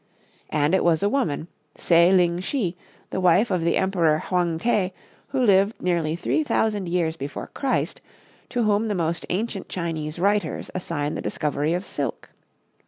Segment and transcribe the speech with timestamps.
[0.49, 2.75] And it was a woman, Se ling she,
[3.11, 4.93] the wife of the emperor, Hwang te,
[5.27, 8.01] who lived nearly three thousand years before Christ,
[8.49, 12.29] to whom the most ancient Chinese writers assign the discovery of silk.